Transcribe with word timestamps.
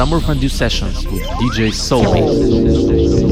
Summer 0.00 0.18
Fondue 0.18 0.48
Sessions 0.48 1.06
with 1.08 1.22
DJ 1.42 1.68
Soulmate. 1.70 3.29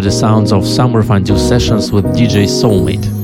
To 0.00 0.04
the 0.04 0.12
sounds 0.12 0.52
of 0.52 0.66
Summer 0.66 1.02
Fondue 1.02 1.38
sessions 1.38 1.92
with 1.92 2.04
DJ 2.16 2.44
Soulmate. 2.44 3.19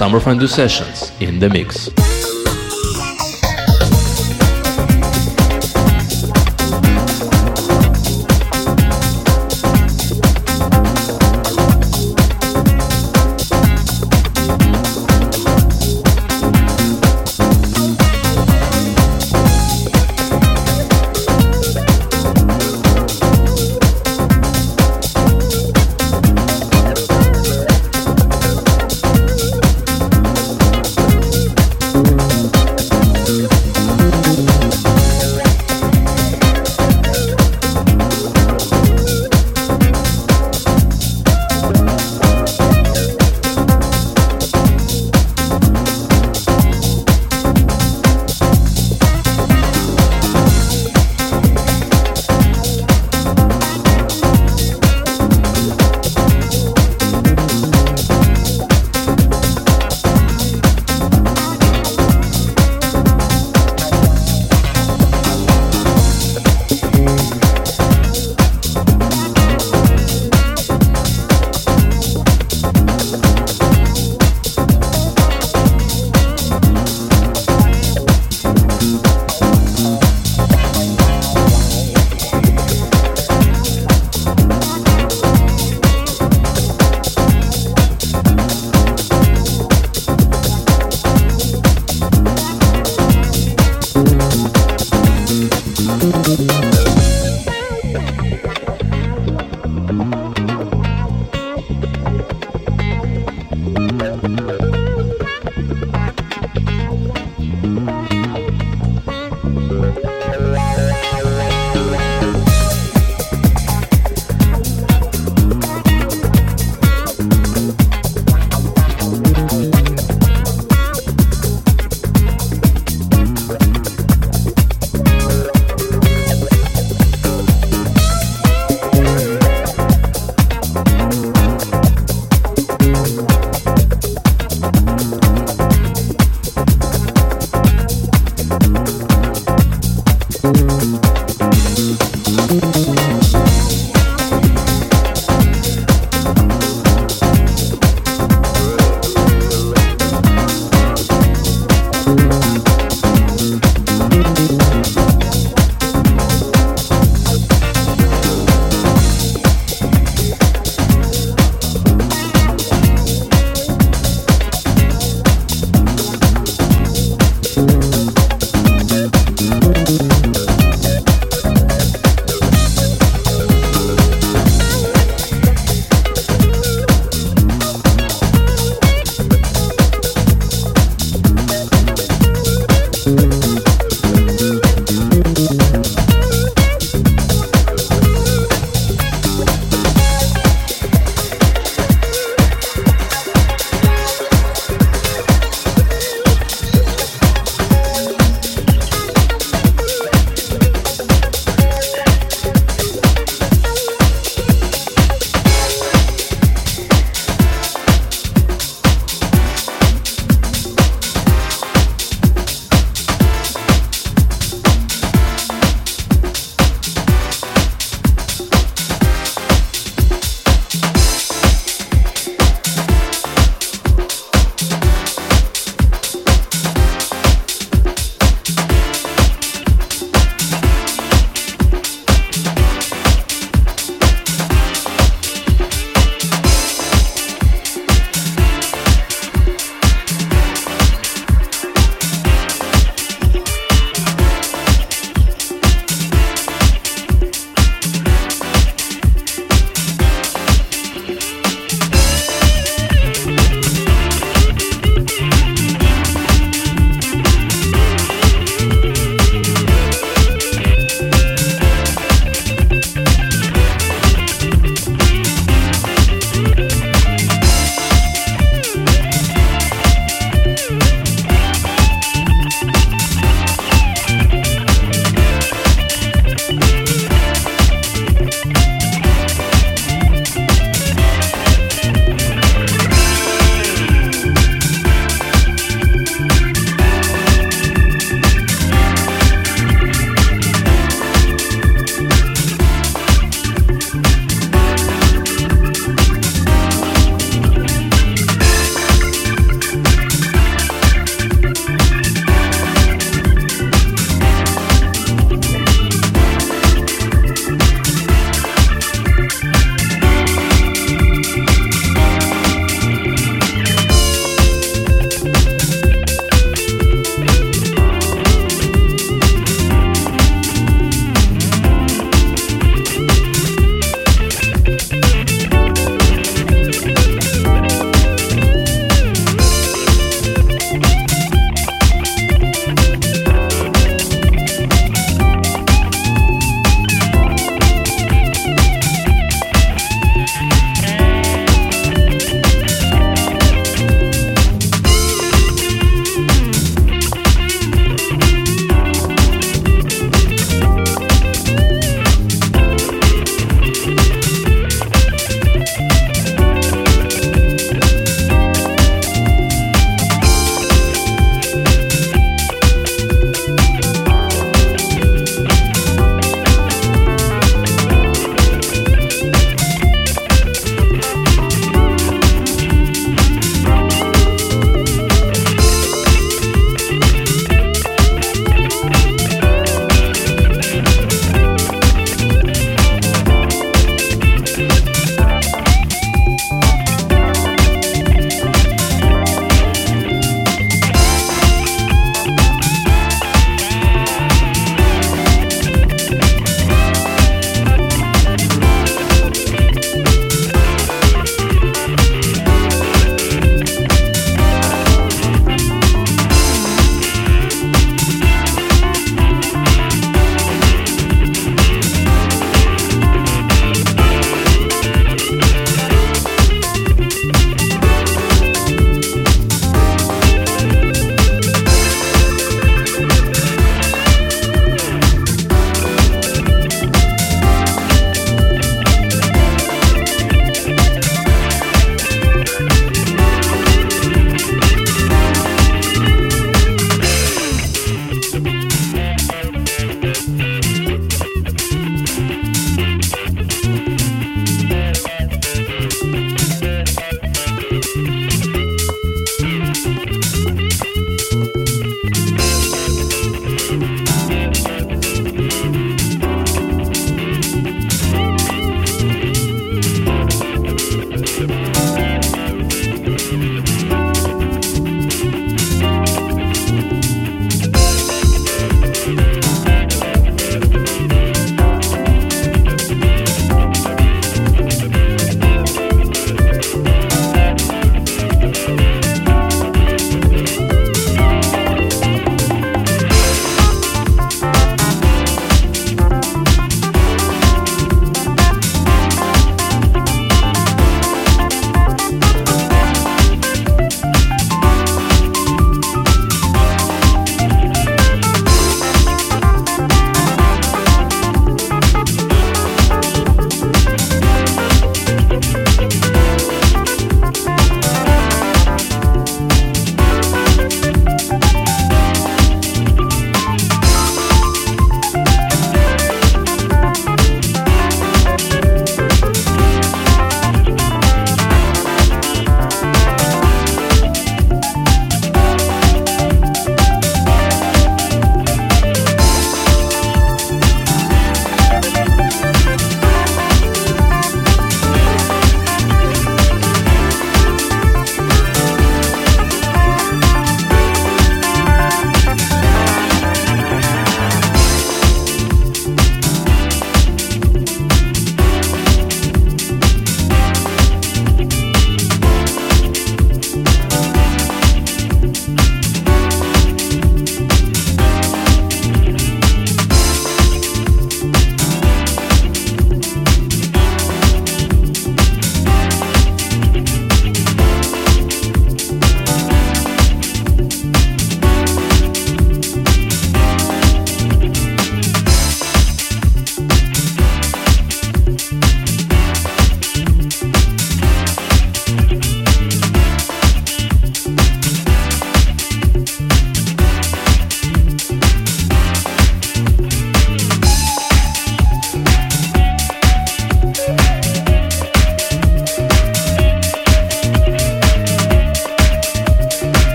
Summer 0.00 0.18
Fondue 0.18 0.48
Sessions 0.48 1.12
in 1.20 1.38
the 1.38 1.50
mix. 1.50 1.99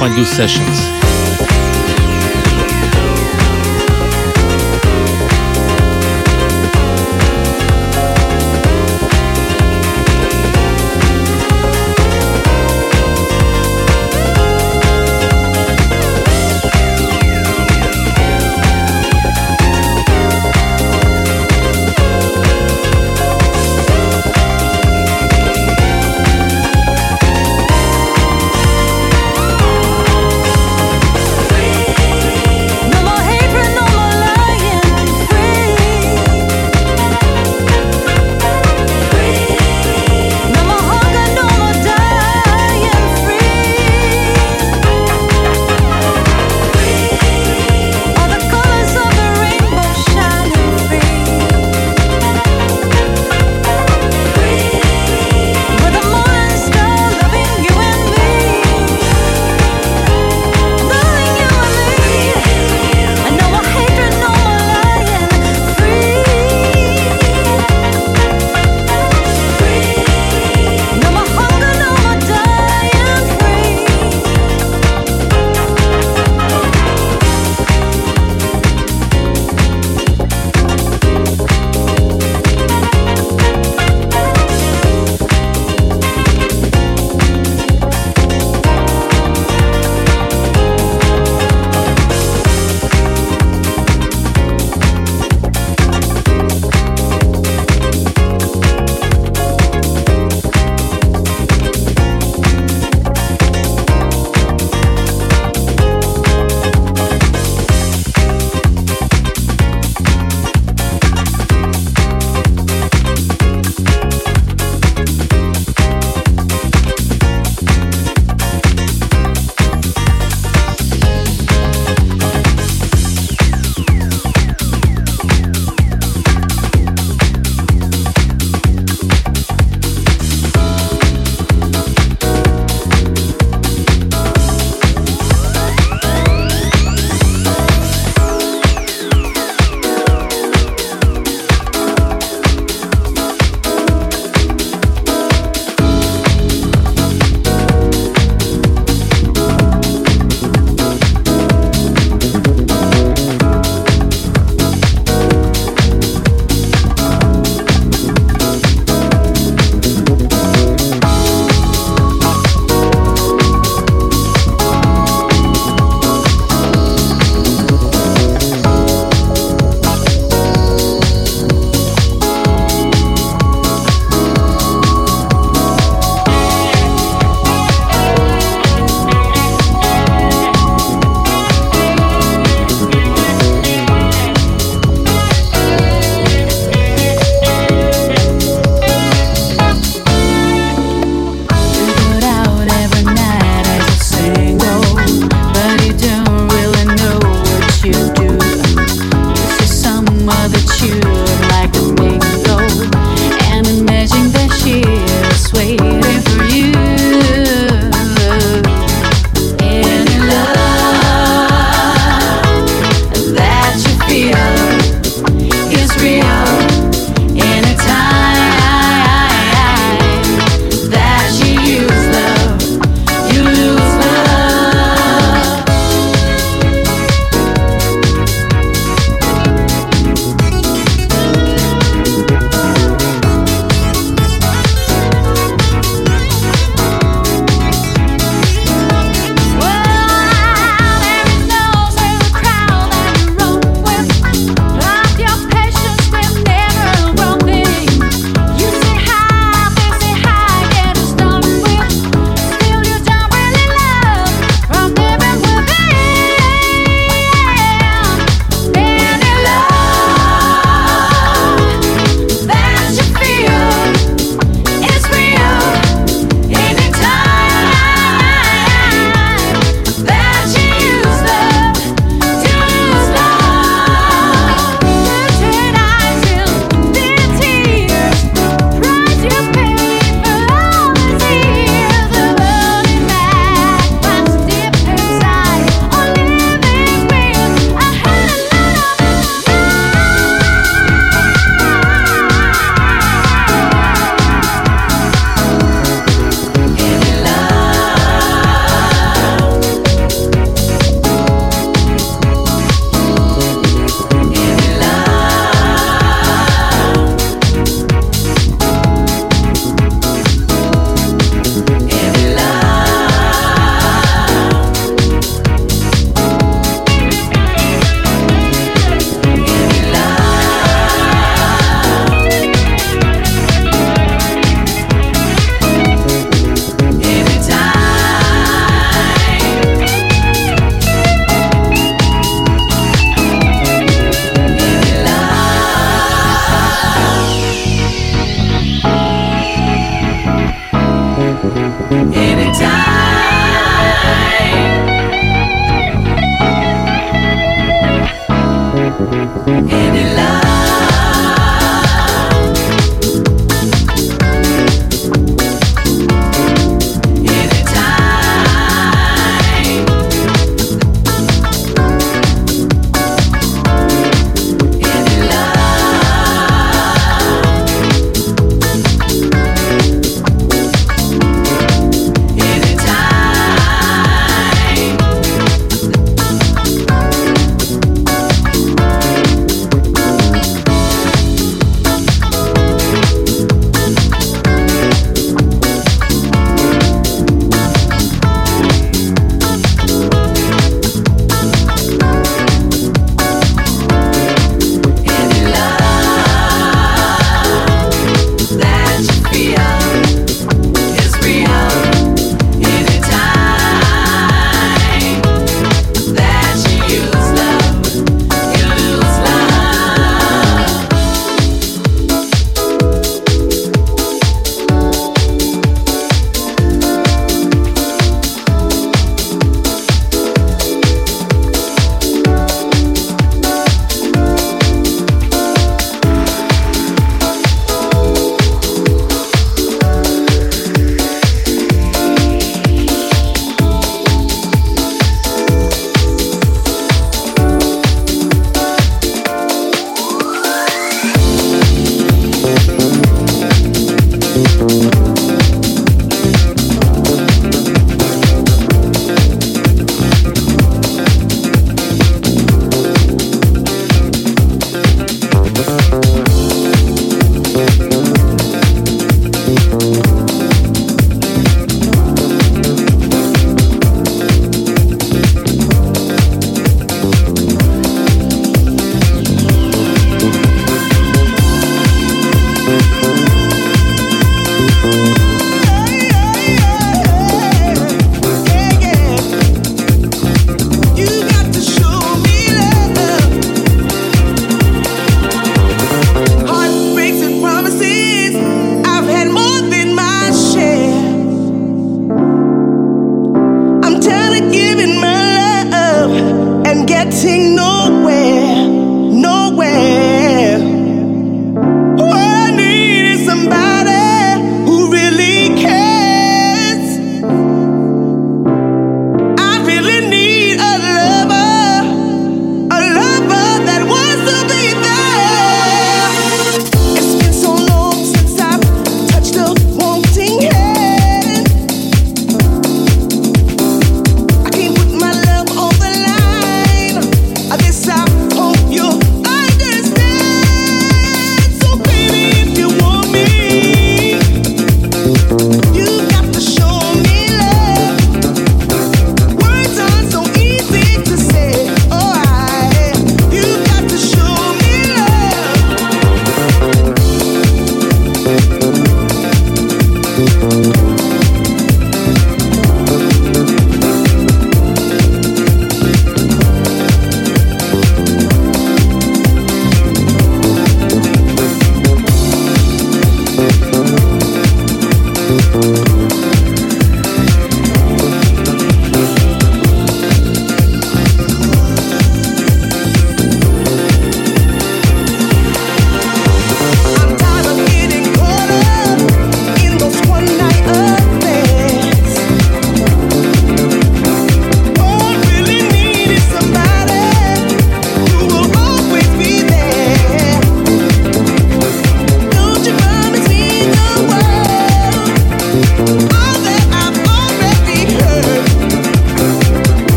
Summer 0.00 0.14
Fondue 0.14 0.24
Sessions. 0.24 1.09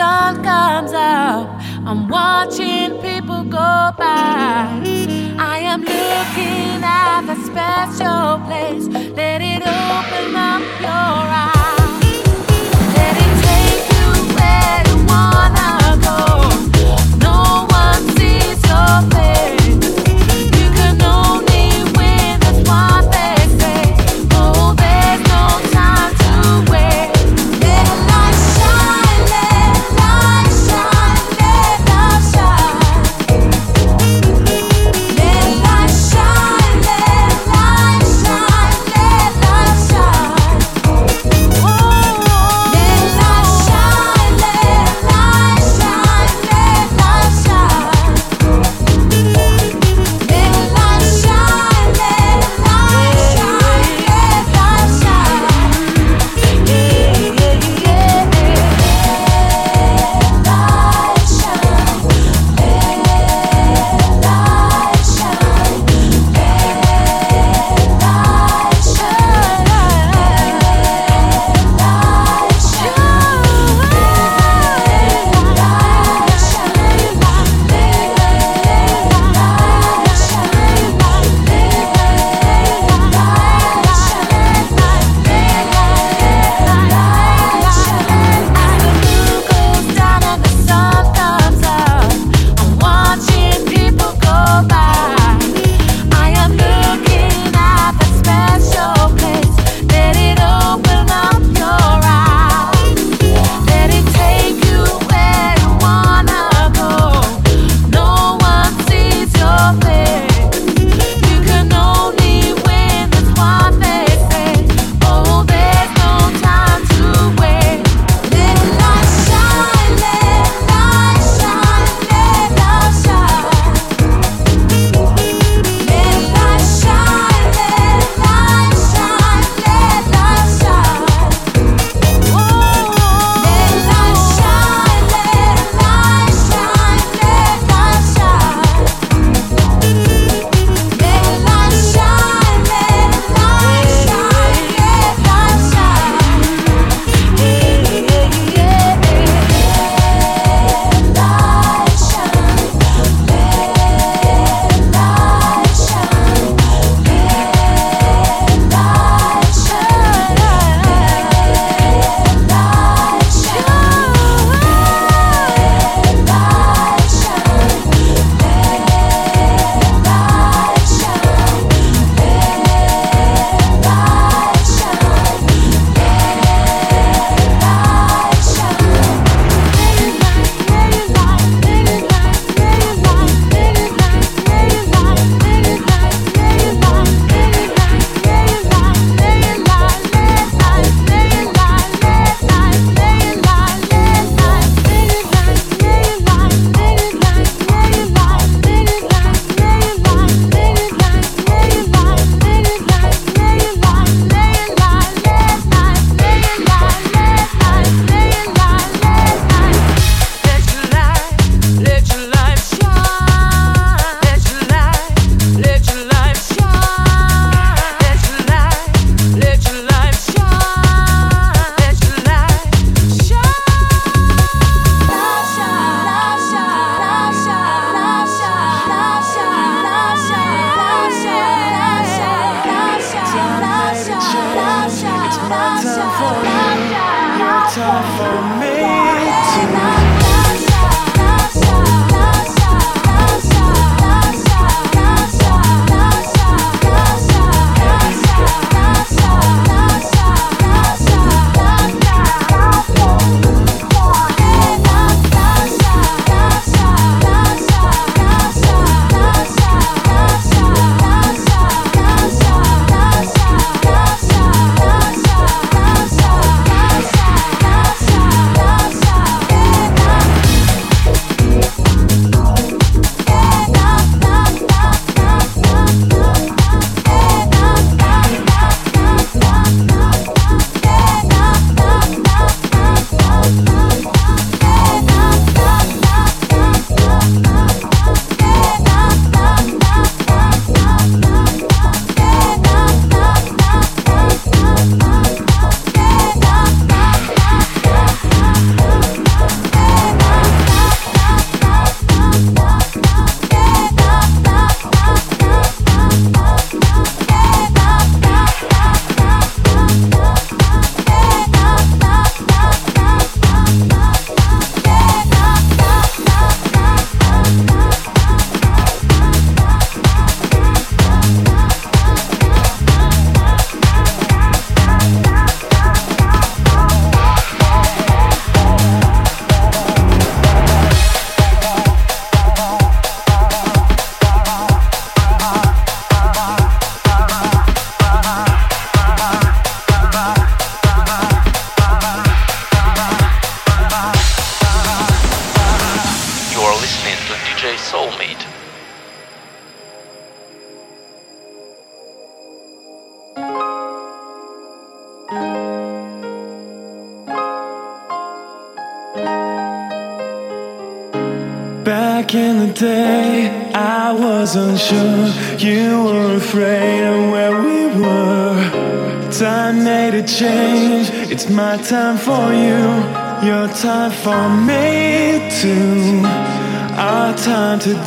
sun 0.00 0.42
comes 0.42 0.92
up, 0.94 1.46
I'm 1.88 2.08
watching 2.08 2.90
people 3.02 3.42
go 3.44 3.92
by. 4.02 4.80
I 5.52 5.56
am 5.72 5.80
looking 5.80 6.80
at 6.82 7.20
the 7.30 7.36
special 7.48 8.24
place. 8.46 8.86
Let 9.20 9.42
it 9.52 9.60
open 9.60 10.34
up 10.48 10.62
your 10.80 11.24
eyes. 11.44 11.59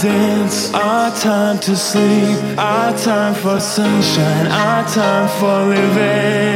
dance, 0.04 0.74
our 0.74 1.16
time 1.16 1.58
to 1.60 1.78
sleep, 1.78 2.38
our 2.58 2.96
time 2.98 3.34
for 3.34 3.58
sunshine, 3.60 4.48
our 4.48 4.86
time 4.86 5.30
for 5.40 5.70
living. 5.74 6.53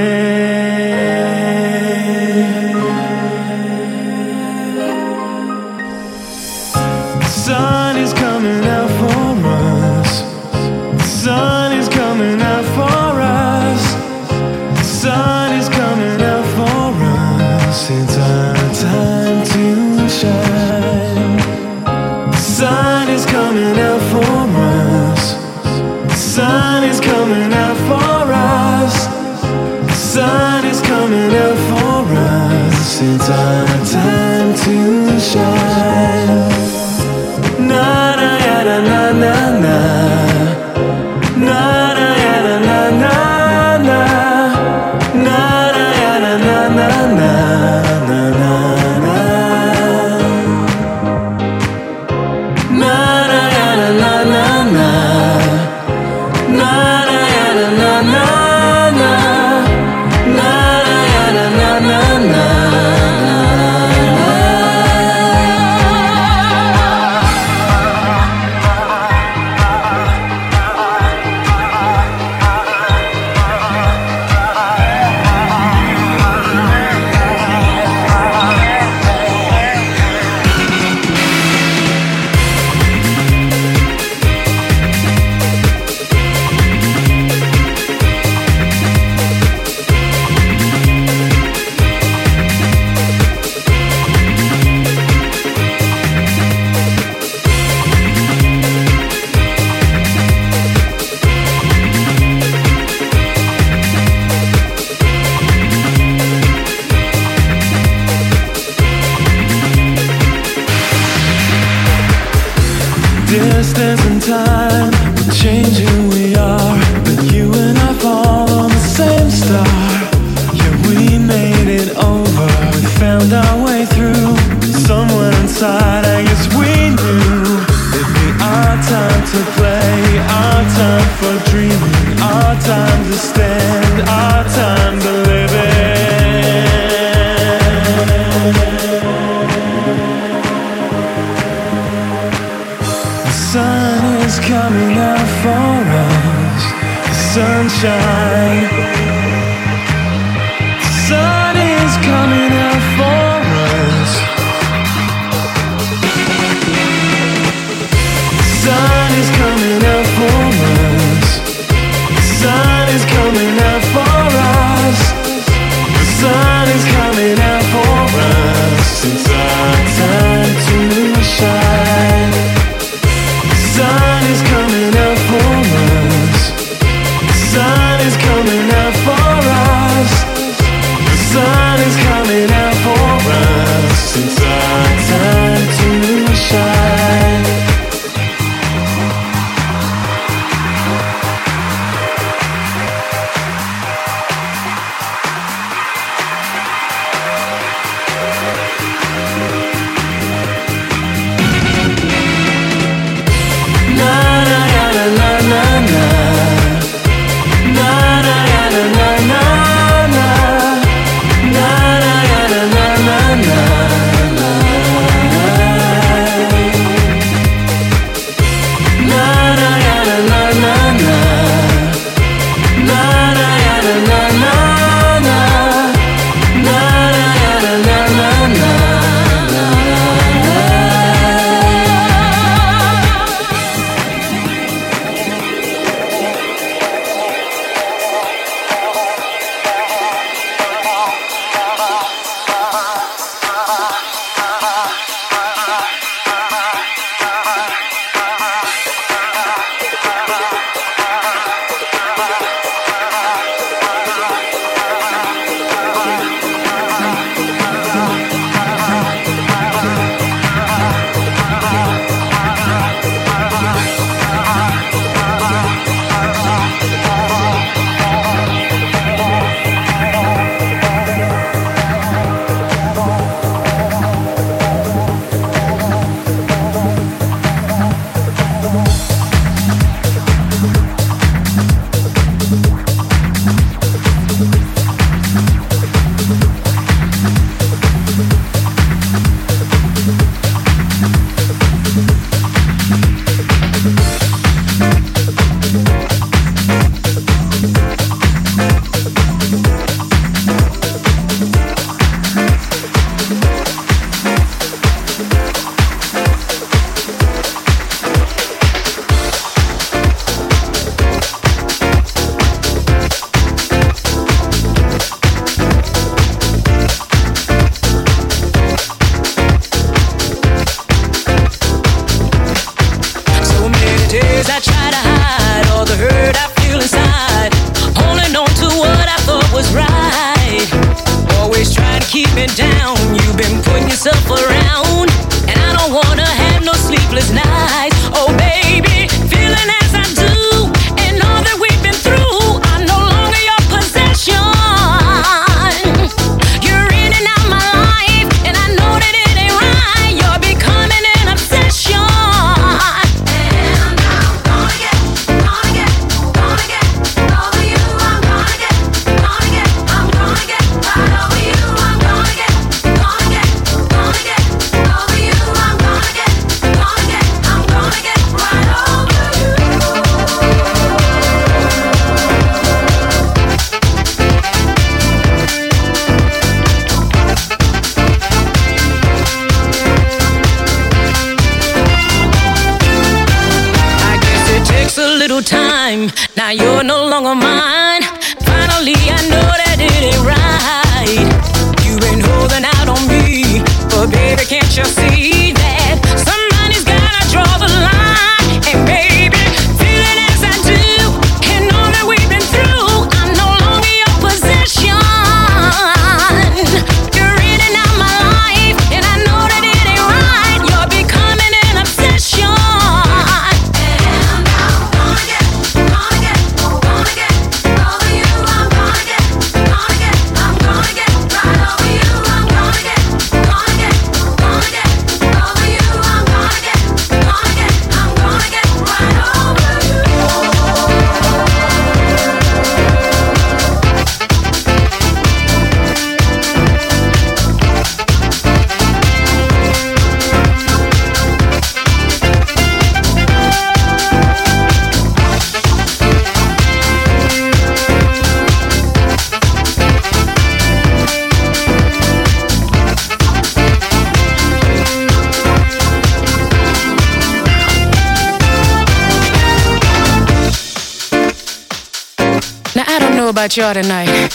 Y'all 463.57 463.73
tonight, 463.73 464.29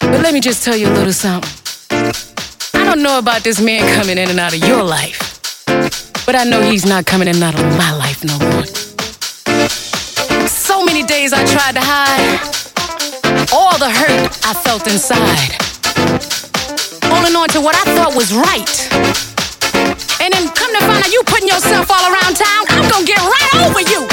but 0.00 0.20
let 0.20 0.34
me 0.34 0.40
just 0.40 0.64
tell 0.64 0.76
you 0.76 0.88
a 0.88 0.94
little 0.94 1.12
something. 1.12 1.48
I 2.74 2.84
don't 2.84 3.04
know 3.04 3.20
about 3.20 3.44
this 3.44 3.60
man 3.60 3.86
coming 3.94 4.18
in 4.18 4.28
and 4.30 4.40
out 4.40 4.52
of 4.52 4.58
your 4.66 4.82
life, 4.82 5.62
but 6.26 6.34
I 6.34 6.42
know 6.42 6.60
he's 6.60 6.84
not 6.84 7.06
coming 7.06 7.28
in 7.28 7.36
and 7.36 7.44
out 7.44 7.54
of 7.54 7.64
my 7.78 7.94
life 7.94 8.24
no 8.24 8.36
more. 8.36 8.66
So 10.48 10.84
many 10.84 11.04
days 11.04 11.32
I 11.32 11.46
tried 11.46 11.76
to 11.78 11.80
hide 11.80 12.40
all 13.52 13.78
the 13.78 13.90
hurt 13.90 14.26
I 14.42 14.54
felt 14.54 14.88
inside, 14.90 15.54
holding 17.14 17.36
on 17.36 17.46
to 17.50 17.60
what 17.60 17.76
I 17.76 17.84
thought 17.94 18.16
was 18.16 18.34
right. 18.34 18.74
And 20.18 20.34
then 20.34 20.50
come 20.50 20.74
to 20.74 20.80
find 20.80 20.98
out 20.98 21.12
you 21.12 21.22
putting 21.26 21.46
yourself 21.46 21.88
all 21.92 22.10
around 22.10 22.34
town, 22.34 22.66
I'm 22.70 22.90
gonna 22.90 23.06
get 23.06 23.22
right 23.22 23.54
over 23.70 23.82
you. 23.86 24.08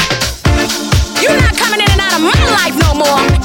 You're 1.20 1.42
not 1.42 1.58
coming 1.58 1.82
in 1.82 1.90
and 1.90 2.00
out 2.00 2.14
of 2.14 2.22
my 2.22 2.46
life 2.62 2.76
no 2.78 2.94
more. 2.94 3.39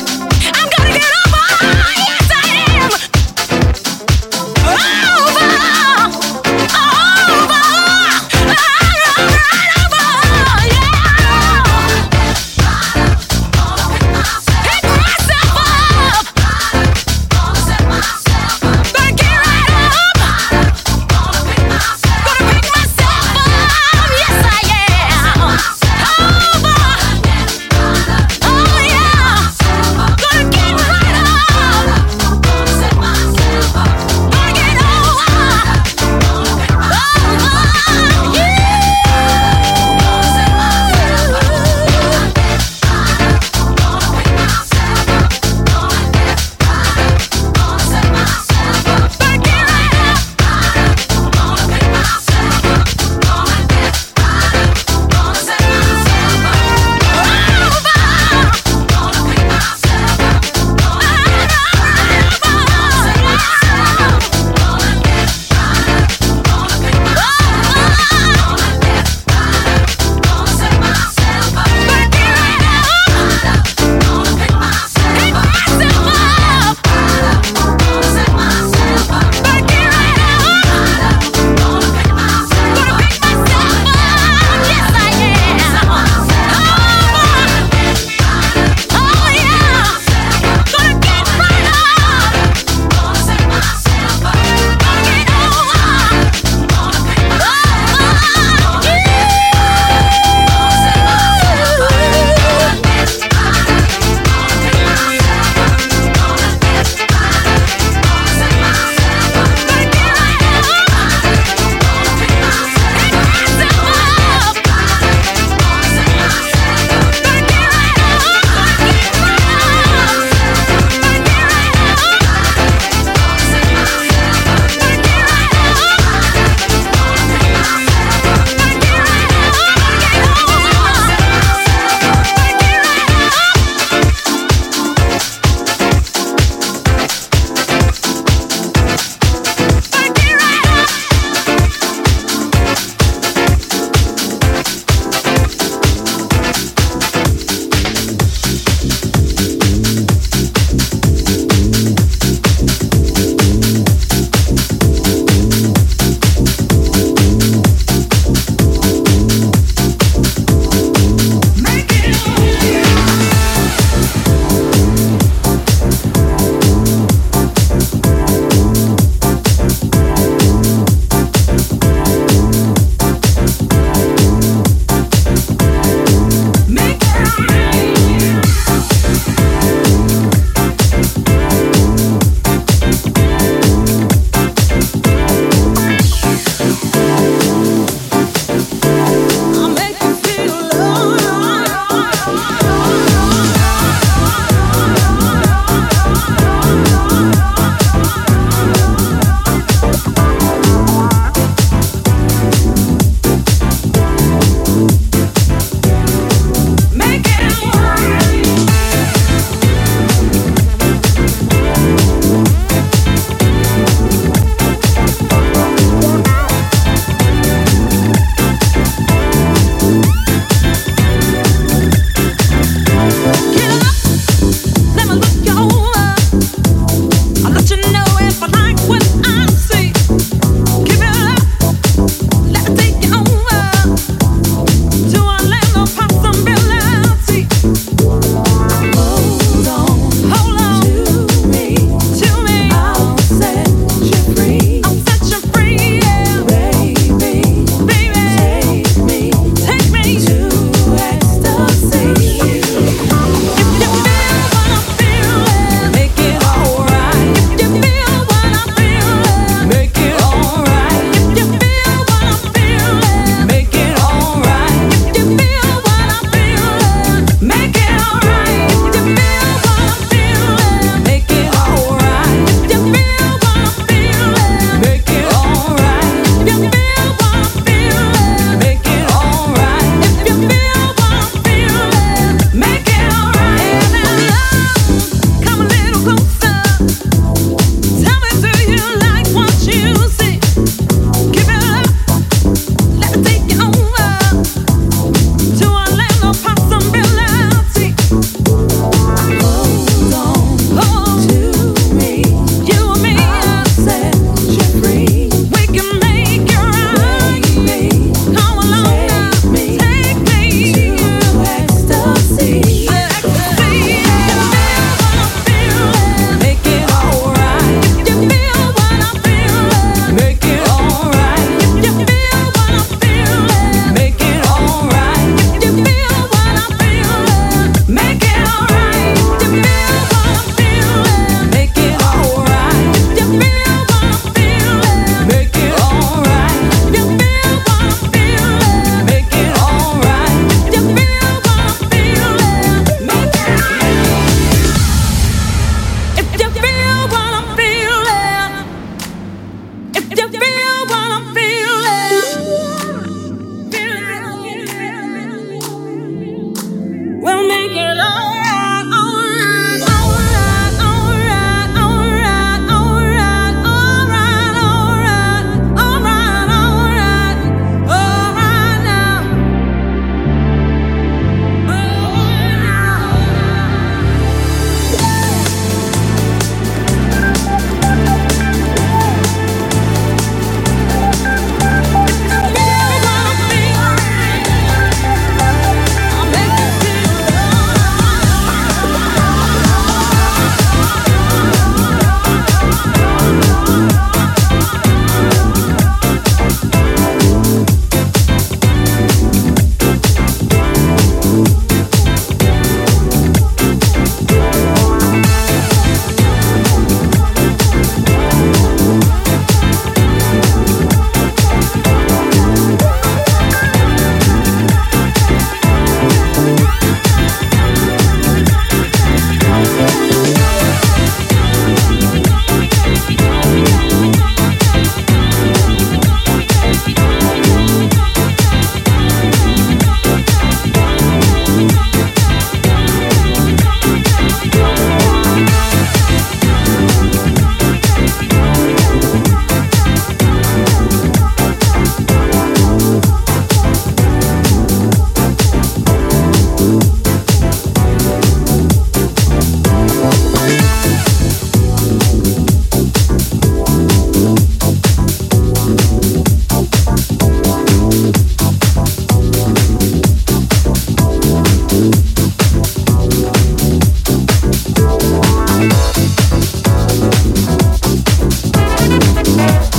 Yeah. 469.44 469.73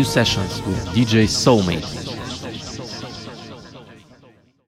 Fondue 0.00 0.04
Sessions 0.04 0.62
with 0.66 0.86
DJ 0.94 1.26
Soulmate. 1.26 1.99